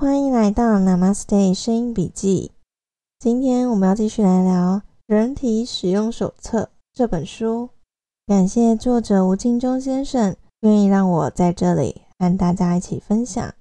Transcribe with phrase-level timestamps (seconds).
[0.00, 2.52] 欢迎来到 Namaste 声音笔记。
[3.18, 4.76] 今天我们要继续来聊
[5.08, 6.62] 《人体使用手册》
[6.94, 7.70] 这本书。
[8.24, 13.52] 感谢作者吴敬中先生愿意让我在这里和大家一起分享。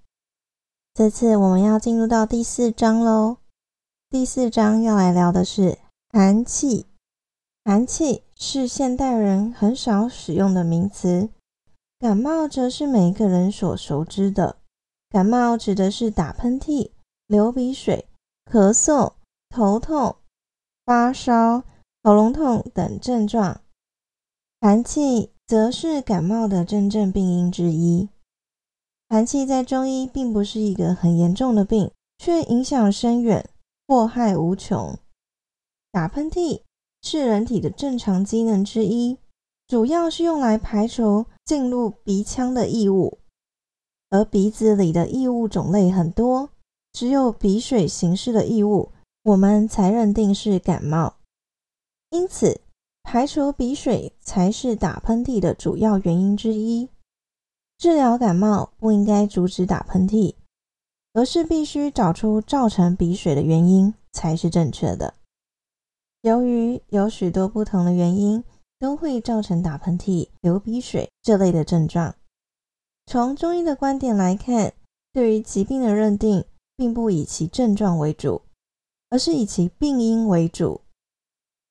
[0.93, 3.37] 这次我们要进入到第四章喽。
[4.07, 5.79] 第四章要来聊的是
[6.13, 6.85] 寒气。
[7.65, 11.29] 寒气是现代人很少使用的名词，
[11.97, 14.57] 感冒则是每一个人所熟知的。
[15.09, 16.91] 感冒指的是打喷嚏、
[17.27, 18.07] 流鼻水、
[18.51, 19.13] 咳嗽、
[19.49, 20.17] 头痛、
[20.85, 21.63] 发烧、
[22.03, 23.61] 喉咙痛等症状。
[24.59, 28.09] 寒气则是感冒的真正病因之一。
[29.07, 33.49] 寒气在中医并不是一个很严重的病，却影响深远，
[33.87, 34.97] 祸害无穷。
[35.89, 36.63] 打喷嚏
[37.01, 39.17] 是人体的正常机能之一，
[39.67, 43.19] 主要是用来排除进入鼻腔的异物。
[44.09, 46.49] 而鼻子里的异物种类很多，
[46.93, 48.91] 只有鼻水形式的异物，
[49.23, 51.15] 我们才认定是感冒。
[52.09, 52.61] 因此，
[53.03, 56.89] 排除鼻水才是打喷嚏的主要原因之一。
[57.77, 60.35] 治疗感冒不应该阻止打喷嚏，
[61.13, 65.13] 而是必须找出造成鼻水的原因才是正确的。
[66.21, 68.43] 由于有许多不同的原因
[68.79, 72.15] 都会造成打喷嚏、流鼻水这类的症状。
[73.09, 74.73] 从中医的观点来看，
[75.13, 76.43] 对于疾病的认定，
[76.75, 78.41] 并不以其症状为主，
[79.09, 80.81] 而是以其病因为主。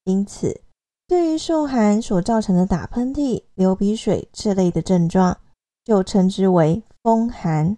[0.05, 0.63] 因此，
[1.07, 5.39] 对于受寒所造成的打喷嚏、流鼻水这类的症状，
[5.85, 7.77] 就称之为风寒。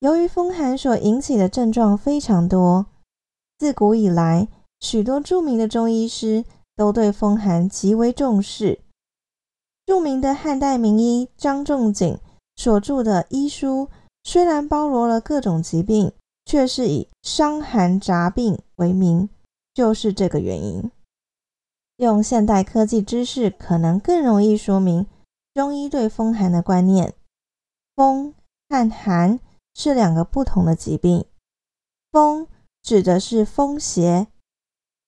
[0.00, 2.84] 由于风寒所引起的症状非常多，
[3.56, 4.48] 自古以来，
[4.80, 6.44] 许多著名的中医师
[6.76, 8.80] 都对风寒极为重视。
[9.86, 12.18] 著名的汉代名医张仲景。
[12.56, 13.88] 所著的医书
[14.22, 16.12] 虽然包罗了各种疾病，
[16.44, 19.28] 却是以伤寒杂病为名，
[19.72, 20.90] 就是这个原因。
[21.96, 25.06] 用现代科技知识，可能更容易说明
[25.54, 27.14] 中医对风寒的观念。
[27.94, 28.34] 风
[28.68, 29.38] 和寒
[29.74, 31.24] 是两个不同的疾病。
[32.10, 32.48] 风
[32.82, 34.26] 指的是风邪，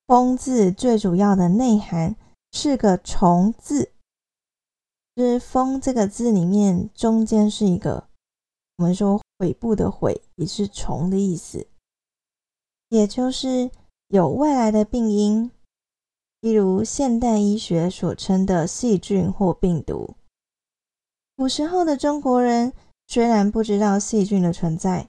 [0.06, 2.14] 风字最主要的内涵
[2.52, 3.90] 是个虫字。
[5.16, 8.08] 是“风”这个字里面，中间是一个
[8.76, 11.66] 我们说“悔部”的“悔”，也是“虫”的意思，
[12.90, 13.70] 也就是
[14.08, 15.50] 有外来的病因，
[16.42, 20.14] 例如现代医学所称的细菌或病毒。
[21.34, 22.72] 古时候的中国人
[23.06, 25.08] 虽然不知道细菌的存在，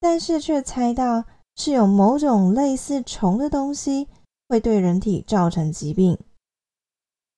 [0.00, 4.08] 但是却猜到是有某种类似虫的东西
[4.48, 6.18] 会对人体造成疾病。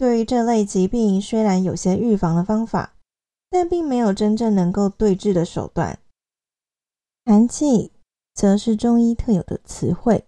[0.00, 2.94] 对于这类疾病，虽然有些预防的方法，
[3.50, 5.98] 但并没有真正能够对治的手段。
[7.26, 7.92] 寒气
[8.32, 10.24] 则是中医特有的词汇。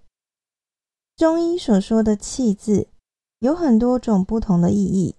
[1.16, 2.88] 中医所说的“气”字，
[3.38, 5.14] 有很多种不同的意义。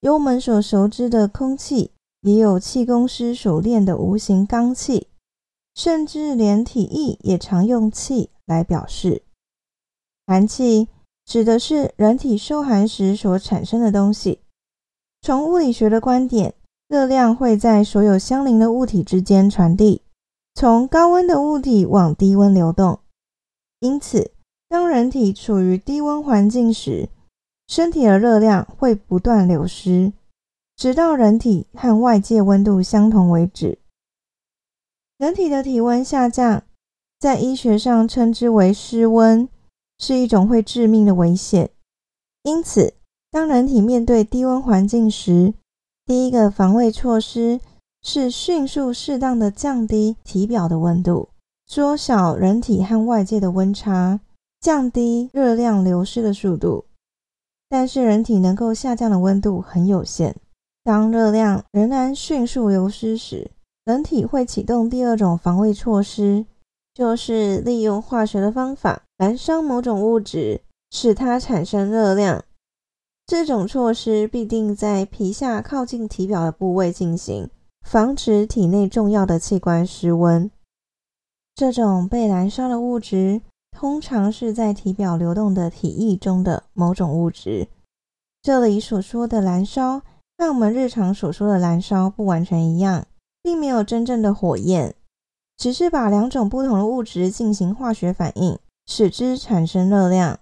[0.00, 1.92] 有我们所熟知的空气，
[2.22, 5.06] 也有气功师所练的无形罡气，
[5.76, 9.22] 甚至连体液也常用“气”来表示
[10.26, 10.88] 寒气。
[11.26, 14.38] 指的是人体受寒时所产生的东西。
[15.20, 16.54] 从物理学的观点，
[16.86, 20.02] 热量会在所有相邻的物体之间传递，
[20.54, 23.00] 从高温的物体往低温流动。
[23.80, 24.30] 因此，
[24.68, 27.08] 当人体处于低温环境时，
[27.66, 30.12] 身体的热量会不断流失，
[30.76, 33.80] 直到人体和外界温度相同为止。
[35.18, 36.62] 人体的体温下降，
[37.18, 39.48] 在医学上称之为失温。
[39.98, 41.70] 是一种会致命的危险，
[42.42, 42.94] 因此，
[43.30, 45.54] 当人体面对低温环境时，
[46.04, 47.60] 第一个防卫措施
[48.02, 51.30] 是迅速、适当的降低体表的温度，
[51.66, 54.20] 缩小人体和外界的温差，
[54.60, 56.84] 降低热量流失的速度。
[57.68, 60.36] 但是，人体能够下降的温度很有限。
[60.84, 63.50] 当热量仍然迅速流失时，
[63.84, 66.46] 人体会启动第二种防卫措施。
[66.94, 70.60] 就是利用化学的方法燃烧某种物质，
[70.90, 72.44] 使它产生热量。
[73.26, 77.48] 这种措施必定在皮下靠近体表的部位进行，
[77.80, 80.50] 防止体内重要的器官失温。
[81.54, 83.40] 这种被燃烧的物质
[83.70, 87.68] 通常是在体表流动的体液中的某种物质。
[88.42, 90.02] 这里所说的燃烧，
[90.36, 93.06] 和我们日常所说的燃烧不完全一样，
[93.42, 94.94] 并没有真正的火焰。
[95.56, 100.38] 只是把两种不同的物质进行化学反应，使之产生热量，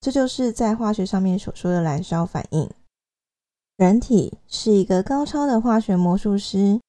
[0.00, 2.68] 这就是在化学上面所说的燃烧反应。
[3.76, 6.80] 人体是一个高超的化学魔术师，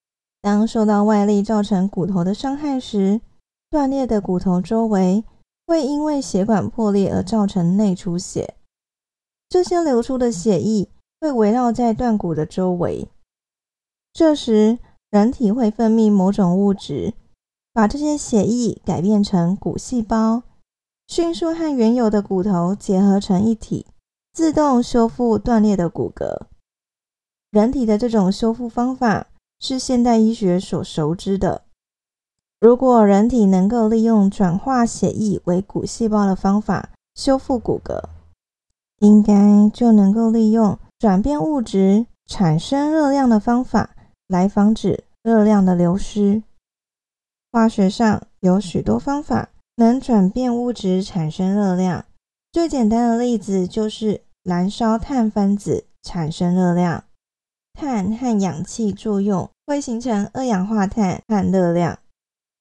[0.41, 3.21] 当受到外力造成骨头的伤害时，
[3.69, 5.23] 断裂的骨头周围
[5.65, 8.55] 会因为血管破裂而造成内出血。
[9.47, 10.89] 这些流出的血液
[11.21, 13.07] 会围绕在断骨的周围，
[14.11, 14.79] 这时
[15.11, 17.13] 人体会分泌某种物质，
[17.71, 20.43] 把这些血液改变成骨细胞，
[21.07, 23.85] 迅速和原有的骨头结合成一体，
[24.33, 26.47] 自动修复断裂的骨骼。
[27.51, 29.27] 人体的这种修复方法。
[29.59, 31.61] 是现代医学所熟知的。
[32.59, 38.03] 如果人体能够利用转化血液为骨细胞的方法修复骨骼，
[38.99, 43.91] 应该就能够利用转变物质产生热量的方法
[44.27, 46.43] 来防止热量的流失。
[47.49, 52.05] 化学上有许多方法能转变物质产生热量，
[52.51, 57.03] 最简单的例子就是燃烧碳分子产生热量。
[57.73, 59.49] 碳和氧气作用。
[59.65, 61.97] 会形成二氧化碳和热量。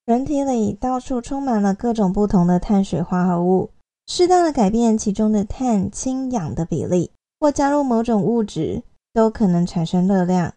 [0.07, 3.71] 人体里到处充满了各种不同的碳水化合物，
[4.07, 7.11] 适当的改变其中的碳、氢、氧的比例，
[7.41, 10.55] 或加入某种物质，都可能产生热量。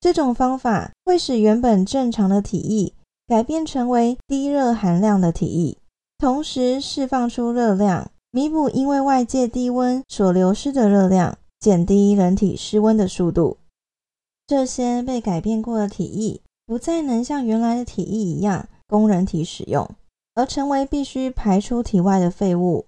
[0.00, 2.92] 这种方法会使原本正常的体液
[3.28, 5.78] 改变成为低热含量的体液，
[6.18, 13.58] 同时释放出热量，弥补因为外界低温所流失的热量，减低人体失温的速度。
[14.46, 19.86] 这些被改变过的体液不再能像原来的体液一样供人体使用，
[20.34, 22.86] 而成为必须排出体外的废物。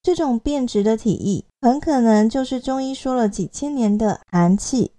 [0.00, 4.92] 这种变质的体液很可能就是中医说了几千年的寒气。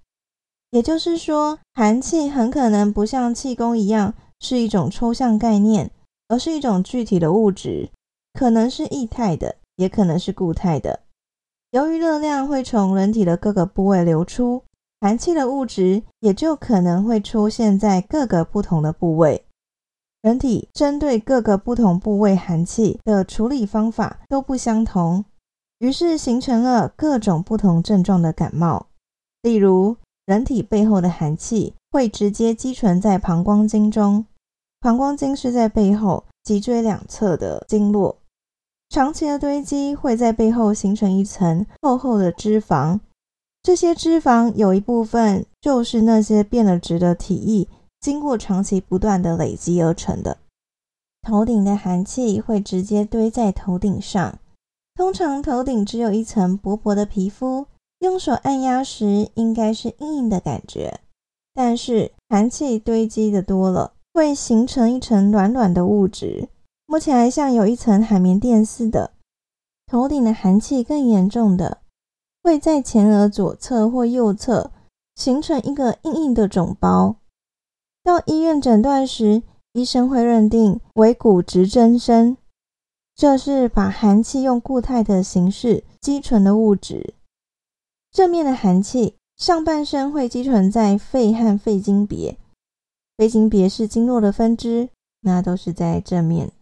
[0.72, 5.90] 也就是说，寒气很可能不像气功一样是一种抽象概念，
[6.30, 7.90] 而是一种具体的物质，
[8.34, 11.02] 可能是液态的，也可能是固态的。
[11.72, 14.64] 由于热量会从人体的各个部位流出。
[15.02, 19.46] 寒气的物质也就可能会出现在各个不同的部位。
[20.22, 25.24] 人体针对各个不同部位寒气的处理方法都不相同，
[25.78, 28.88] 于是形成了各种不同症状的感冒。
[29.42, 34.26] 例如，人体背后的寒气会直接积存在膀胱经中，
[34.82, 38.18] 膀胱经是在背后脊椎两侧的经络，
[38.90, 43.00] 长期的堆积会在背后形成一层厚厚的脂肪。
[43.62, 47.68] 这些脂肪有一部分就是那些变了质的体液，
[48.00, 50.38] 经过长期不断的累积而成的。
[51.22, 54.40] 头顶的寒气会直接堆在头顶上，
[54.96, 57.66] 通常头顶只有一层薄薄的皮肤，
[58.00, 61.02] 用手按压时应该是硬硬的感觉。
[61.54, 66.50] 但是寒气堆积的多了，会形成一层软软的物质，
[66.86, 69.12] 摸起来像有一层海绵垫似的。
[69.86, 71.80] 头顶的寒气更严重的。
[72.42, 74.72] 会在前额左侧或右侧
[75.16, 77.18] 形成一个硬硬的肿包。
[78.02, 82.38] 到医院诊断时，医生会认定为骨质增生，
[83.14, 87.14] 这是把寒气用固态的形式积存的物质。
[88.10, 92.38] 正面的寒气上半身会积存在肺和肺经别，
[93.20, 94.88] 肺经别是经络的分支，
[95.20, 96.54] 那都是在正面。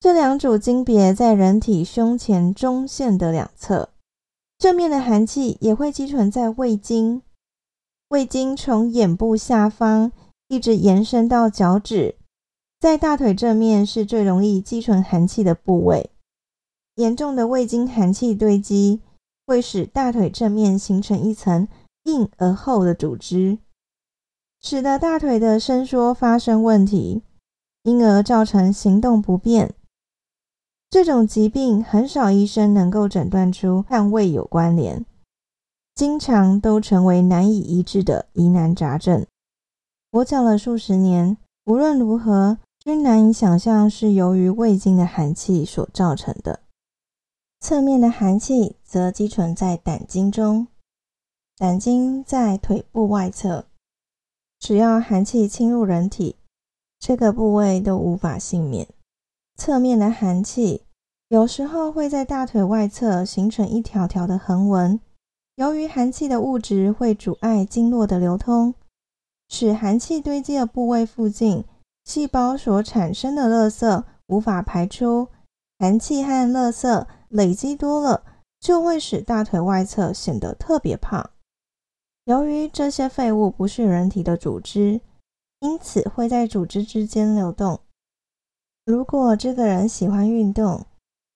[0.00, 3.90] 这两组经别在人体胸前中线的两侧。
[4.58, 7.22] 正面的寒气也会积存在胃经，
[8.08, 10.10] 胃经从眼部下方
[10.48, 12.16] 一直延伸到脚趾，
[12.80, 16.10] 在大腿正面是最容易积存寒气的部位。
[16.96, 19.02] 严重的胃经寒气堆积，
[19.46, 21.68] 会使大腿正面形成一层
[22.06, 23.58] 硬而厚的组织，
[24.62, 27.22] 使得大腿的伸缩发生问题，
[27.82, 29.74] 因而造成行动不便。
[30.90, 35.06] 这种疾病很少医生能够诊断出和胃有关联，
[35.94, 39.24] 经常都成为难以医治的疑难杂症。
[40.10, 46.60] 我讲了数十年，无论如何均难以想象是由于胃经的寒气所造成的。
[47.60, 50.66] 侧面的寒气则积存在胆经中，
[51.56, 53.66] 胆经在腿部外侧，
[54.60, 56.36] 只要寒气侵入人体，
[56.98, 58.86] 这个部位都无法幸免。
[59.56, 60.84] 侧面的寒气
[61.28, 65.00] 有时候会在大腿外侧形成一条条的横纹，
[65.56, 68.74] 由于寒气的物质会阻碍经络的流通，
[69.48, 71.64] 使寒气堆积的部位附近
[72.04, 75.28] 细胞所产生的垃圾无法排出，
[75.78, 78.24] 寒气和垃圾累积多了，
[78.60, 81.30] 就会使大腿外侧显得特别胖。
[82.30, 85.00] 由于这些废物不是人体的组织，
[85.58, 87.80] 因此会在组织之间流动。
[88.86, 90.86] 如果这个人喜欢运动，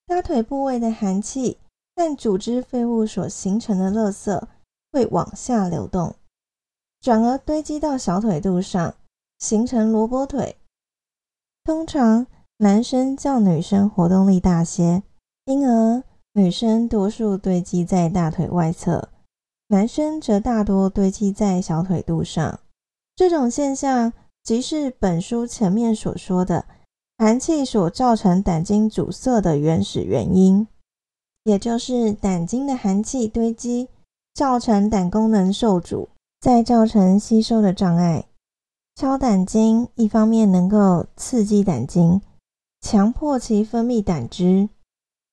[0.06, 1.58] 大腿部位的寒气
[1.96, 4.40] 但组织废物所形成的垃圾
[4.92, 6.14] 会往下流动，
[7.00, 8.94] 转而堆积到小腿肚上，
[9.40, 10.56] 形成萝卜腿。
[11.64, 12.24] 通常
[12.58, 15.02] 男生较女生活动力大些，
[15.46, 19.08] 因而女生多数堆积在大腿外侧，
[19.68, 22.61] 男生则大多堆积在小腿肚上。
[23.16, 26.66] 这种现象即是本书前面所说的
[27.16, 30.66] 寒气所造成胆经阻塞的原始原因，
[31.44, 33.88] 也就是胆经的寒气堆积，
[34.35, 36.09] 造成胆功能受阻，
[36.40, 38.26] 再造成吸收的障碍。
[38.97, 42.21] 敲胆经一方面能够刺激胆经，
[42.80, 44.68] 强迫其分泌胆汁；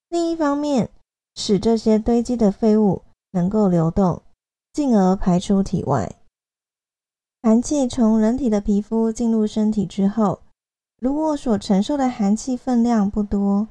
[0.10, 0.90] 另一方面
[1.36, 4.22] 使这些堆积的废物能够流动，
[4.74, 6.16] 进而排出体外。
[7.42, 10.42] 寒气从人体的皮肤进入身体之后，
[10.98, 13.68] 如果所承受的寒气分量不多，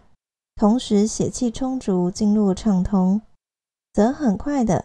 [0.57, 3.23] 同时血气充足、经络畅通，
[3.93, 4.85] 则很快的，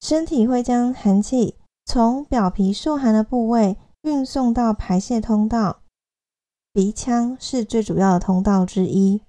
[0.00, 5.80] 身体会将寒气从表皮受寒的部位运送到排泄通道。
[6.72, 9.22] 鼻腔是最主要的通道之一，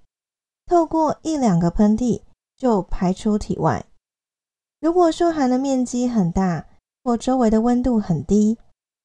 [0.65, 2.23] 透过一两个喷嚏
[2.57, 3.85] 就排出体外。
[4.79, 6.67] 如果受寒的面积很大，
[7.03, 8.57] 或周围的温度很低，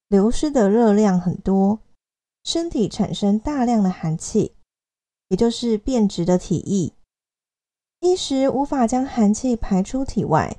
[0.09, 1.79] 流失的热量很多，
[2.45, 4.53] 身体产生大量的寒气，
[5.29, 6.93] 也就是变质的体液，
[8.01, 10.59] 一时无法将寒气排出体外，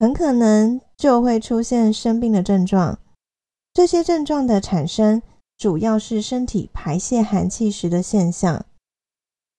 [0.00, 2.98] 很可能就会出现生病的症状。
[3.72, 5.22] 这些症状的产生，
[5.56, 8.66] 主要是身体排泄寒气时的现象。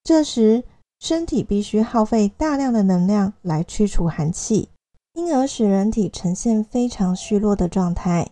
[0.04, 0.64] 这时，
[0.98, 4.68] 身体必须耗费大量的能量来驱除寒气，
[5.14, 8.30] 因而使人体呈现非常虚弱的状态。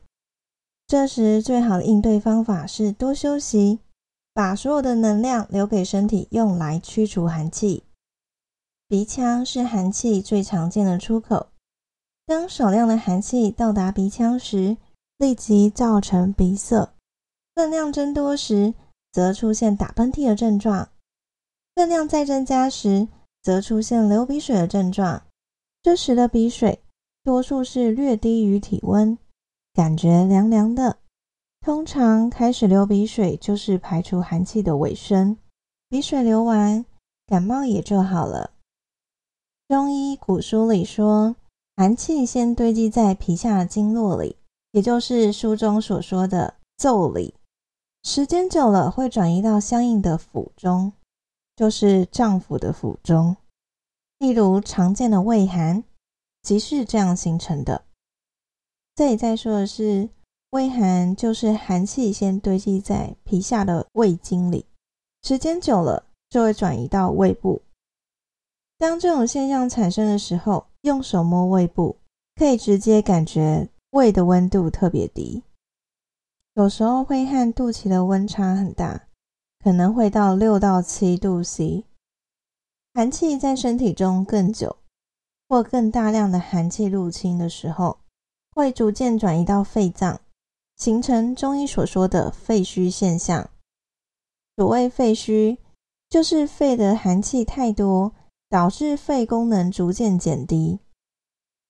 [0.87, 3.79] 这时，最好的应对方法是多休息，
[4.33, 7.85] 把所有的能量留给身体，用来驱除寒气。
[8.89, 11.49] 鼻腔是寒气最常见的出口。
[12.27, 14.77] 当少量的寒气到达鼻腔时，
[15.19, 16.95] 立即造成鼻塞；
[17.55, 18.75] 分量增多时，
[19.13, 20.89] 则出现打喷嚏的症状；
[21.75, 23.07] 分量再增加时，
[23.43, 25.23] 则出现流鼻水的症状。
[25.83, 26.81] 这时的鼻水
[27.25, 29.17] 多数是略低于体温。
[29.73, 30.99] 感觉凉凉的，
[31.61, 35.39] 通常开始流鼻水就是排除寒气的尾声。
[35.89, 36.85] 鼻水流完，
[37.27, 38.51] 感冒也就好了。
[39.69, 41.37] 中医古书里说，
[41.77, 44.37] 寒气先堆积在皮下经络里，
[44.73, 47.35] 也就是书中所说的腠里，
[48.03, 50.93] 时间久了会转移到相应的腑中，
[51.55, 53.37] 就是脏腑的腑中。
[54.21, 55.83] 例如常见的胃寒，
[56.43, 57.87] 即是这样形成的。
[58.95, 60.11] 这里在说的是，
[60.51, 64.67] 胃寒就是寒气先堆积在皮下的胃经里，
[65.23, 67.63] 时间久了就会转移到胃部。
[68.77, 71.97] 当这种现象产生的时候，用手摸胃部，
[72.37, 75.43] 可以直接感觉胃的温度特别低，
[76.53, 79.09] 有时候会和肚脐的温差很大，
[79.65, 81.87] 可能会到六到七度 C。
[82.95, 84.77] 寒气在身体中更久
[85.49, 87.99] 或更大量的寒气入侵的时候。
[88.53, 90.21] 会逐渐转移到肺脏，
[90.77, 93.49] 形成中医所说的肺虚现象。
[94.57, 95.57] 所谓肺虚，
[96.11, 98.13] 就是肺的寒气太多，
[98.51, 100.81] 导致肺功能逐渐减低。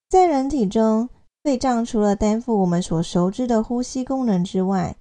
[0.09, 1.11] 在人体中，
[1.45, 4.97] 肺脏除了担负我们所熟知的呼吸功能之外，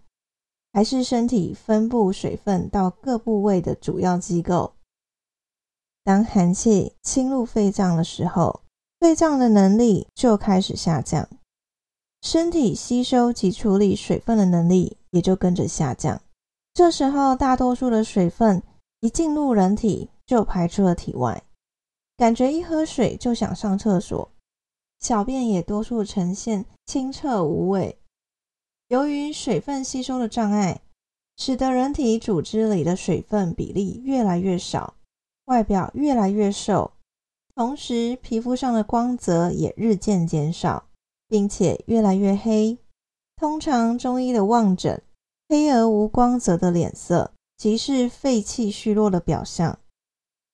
[0.73, 4.73] 还是身体分布水分到各部位的主要机构。
[6.09, 8.63] 当寒气侵入肺脏的时候，
[8.99, 11.29] 肺脏的能力就开始下降。
[12.23, 16.19] 身体吸收及处理水分的能力也就跟着下降。
[16.73, 18.63] 这时候，大多数的水分
[19.01, 21.43] 一进入人体就排出了体外，
[22.17, 24.31] 感觉一喝水就想上厕所，
[24.99, 27.99] 小便也多数呈现清澈无味。
[28.87, 30.81] 由于水分吸收的障碍，
[31.37, 34.95] 使得人体组织里的水分比例越来越少，
[35.49, 36.93] 外表越来越瘦，
[37.53, 40.85] 同时皮肤上的光泽也日渐减少。
[41.29, 42.77] 并且越来越黑。
[43.37, 45.01] 通常中医的望诊，
[45.47, 49.79] 黑而无光泽的脸色，即是肺气虚弱的表象。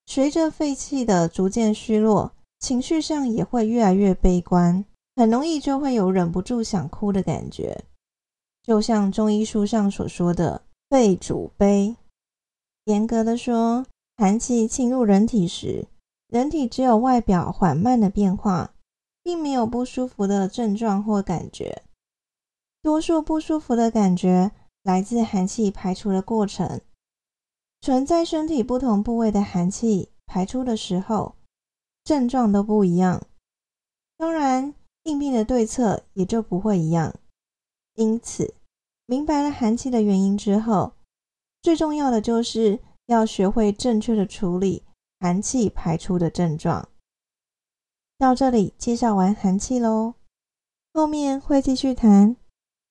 [0.06, 4.86] 随着肺气的逐渐虚弱，情绪上也会越来越悲观，
[5.16, 7.86] 很容易就会有忍不住想哭的感觉。
[8.62, 11.96] 就像中医书上所说的“肺主悲”。
[12.86, 13.86] 严格的说，
[14.18, 15.88] 寒气侵入人体时，
[16.28, 18.72] 人体只有外表缓慢的变化。
[19.26, 21.82] 并没有不舒服的症状或感觉，
[22.84, 24.52] 多数不舒服的感觉
[24.84, 26.80] 来自寒气排出的过程。
[27.82, 31.34] 存在身体不同部位的寒气排出的时候，
[32.04, 33.26] 症状都不一样，
[34.16, 37.16] 当然应病的对策也就不会一样。
[37.96, 38.54] 因此，
[39.08, 40.94] 明白了寒气的原因之后，
[41.64, 44.84] 最重要的就是要学会正确的处理
[45.20, 46.90] 寒气排出的症状。
[48.18, 50.14] 到这里介绍完寒气喽，
[50.94, 52.36] 后面会继续谈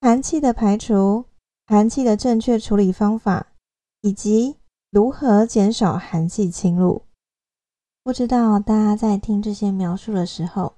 [0.00, 1.24] 寒气的排除、
[1.66, 3.52] 寒气的正确处理方法，
[4.02, 4.56] 以及
[4.90, 7.02] 如何减少寒气侵入。
[8.02, 10.74] 不知道大家在听这些描述的时候，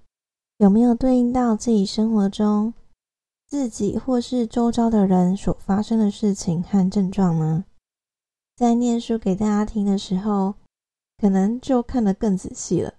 [0.58, 2.72] 有没有对应到自己生活中
[3.48, 7.64] 自己或是周遭的人所发生的事情和症状呢？
[8.56, 10.54] 在念书给大家听的时候，
[11.18, 12.94] 可能就看得更仔细了。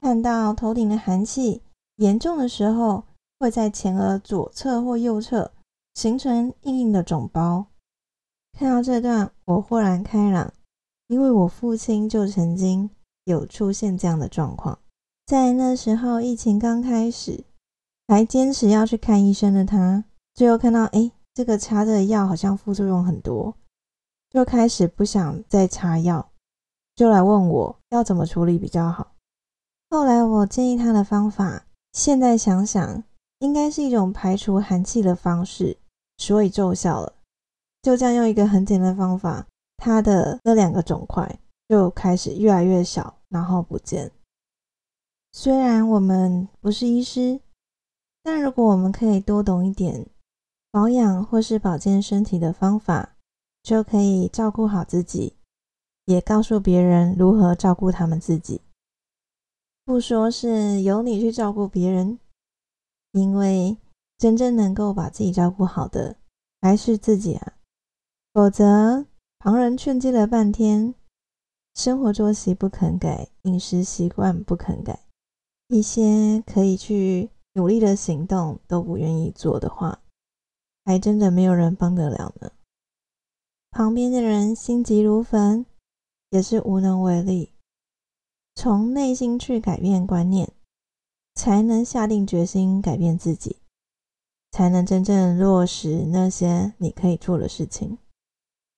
[0.00, 1.62] 看到头顶的寒气
[1.96, 3.04] 严重的时候，
[3.38, 5.52] 会在前额左侧或右侧
[5.94, 7.66] 形成硬硬的肿包。
[8.58, 10.52] 看到这段，我豁然开朗，
[11.06, 12.90] 因为我父亲就曾经
[13.26, 14.76] 有出现这样的状况。
[15.24, 17.44] 在那时候，疫情刚开始，
[18.08, 20.02] 还坚持要去看医生的他，
[20.34, 23.54] 最后看到，哎，这个擦的药好像副作用很多，
[24.30, 26.30] 就开始不想再擦药，
[26.94, 29.12] 就来问我要怎么处理比较好。
[29.90, 33.02] 后来我建议他的方法，现在想想
[33.40, 35.76] 应该是一种排除寒气的方式，
[36.18, 37.12] 所以奏效了。
[37.82, 39.46] 就这样用一个很简单的方法，
[39.78, 44.12] 他的那两个肿块就开始越来越小，然后不见。
[45.32, 47.40] 虽然我们不是医师，
[48.22, 50.06] 但如果我们可以多懂一点
[50.70, 53.16] 保养或是保健身体的方法，
[53.62, 55.34] 就可以照顾好自己，
[56.06, 58.60] 也告诉别人如何照顾他们自己。
[59.84, 62.18] 不说是由你去照顾别人，
[63.12, 63.76] 因为
[64.18, 66.16] 真正能够把自己照顾好的
[66.60, 67.54] 还是自己啊。
[68.32, 69.06] 否则，
[69.38, 70.94] 旁人劝诫了半天，
[71.74, 75.00] 生活作息不肯改，饮食习惯不肯改，
[75.68, 80.00] 一些可以去努力的行动都不愿意做的话，
[80.84, 82.52] 还真的没有人帮得了呢。
[83.70, 85.64] 旁边的人心急如焚，
[86.30, 87.52] 也是无能为力。
[88.54, 90.52] 从内心去改变观念，
[91.34, 93.56] 才能下定决心改变自己，
[94.50, 97.98] 才能真正落实那些你可以做的事情。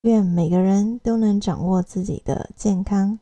[0.03, 3.19] 愿每个人都能掌握自己的健康。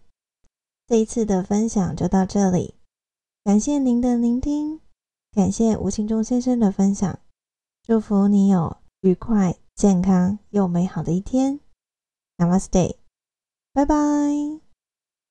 [0.88, 2.74] 这一次的分享就到这里，
[3.44, 4.80] 感谢您的聆听，
[5.30, 7.20] 感谢吴清忠先生的分享，
[7.84, 11.60] 祝福你有愉快、健康又美好的一天。
[12.40, 12.96] ナマステイ。
[13.74, 14.59] バイバイ。